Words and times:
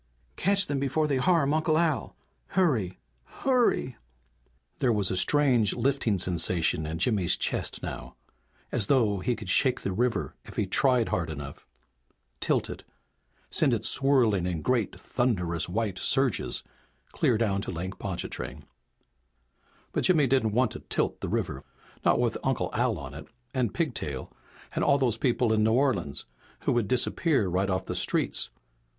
"Catch 0.35 0.65
them 0.65 0.79
before 0.79 1.05
they 1.05 1.17
harm 1.17 1.53
Uncle 1.53 1.77
Al! 1.77 2.15
Hurry! 2.57 2.97
Hurry!" 3.45 3.97
There 4.79 4.91
was 4.91 5.11
a 5.11 5.15
strange 5.15 5.75
lifting 5.75 6.17
sensation 6.17 6.87
in 6.87 6.97
Jimmy's 6.97 7.37
chest 7.37 7.83
now. 7.83 8.15
As 8.71 8.87
though 8.87 9.19
he 9.19 9.35
could 9.35 9.47
shake 9.47 9.81
the 9.81 9.91
river 9.91 10.33
if 10.43 10.55
he 10.55 10.65
tried 10.65 11.09
hard 11.09 11.29
enough, 11.29 11.67
tilt 12.39 12.67
it, 12.67 12.83
send 13.51 13.75
it 13.75 13.85
swirling 13.85 14.47
in 14.47 14.63
great 14.63 14.99
thunderous 14.99 15.69
white 15.69 15.99
surges 15.99 16.63
clear 17.11 17.37
down 17.37 17.61
to 17.61 17.71
Lake 17.71 17.99
Pontchartrain. 17.99 18.65
But 19.91 20.05
Jimmy 20.05 20.25
didn't 20.25 20.53
want 20.53 20.71
to 20.71 20.79
tilt 20.79 21.21
the 21.21 21.29
river. 21.29 21.63
Not 22.03 22.19
with 22.19 22.39
Uncle 22.43 22.71
Al 22.73 22.97
on 22.97 23.13
it 23.13 23.27
and 23.53 23.71
Pigtail, 23.71 24.33
and 24.73 24.83
all 24.83 24.97
those 24.97 25.17
people 25.17 25.53
in 25.53 25.63
New 25.63 25.73
Orleans 25.73 26.25
who 26.61 26.71
would 26.71 26.87
disappear 26.87 27.47
right 27.47 27.69
off 27.69 27.85
the 27.85 27.93
streets. 27.95 28.49